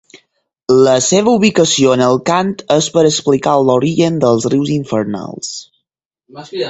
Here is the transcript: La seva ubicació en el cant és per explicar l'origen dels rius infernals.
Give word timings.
La 0.85 0.93
seva 1.07 1.33
ubicació 1.39 1.91
en 1.97 2.03
el 2.05 2.17
cant 2.29 2.49
és 2.77 2.87
per 2.95 3.03
explicar 3.09 3.53
l'origen 3.69 4.21
dels 4.25 4.49
rius 4.55 4.73
infernals. 4.79 5.53